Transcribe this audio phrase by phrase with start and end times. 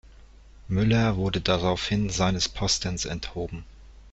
[0.67, 3.65] Müller wurde daraufhin seines Postens enthoben.